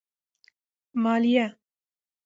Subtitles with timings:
[1.03, 1.45] مالیه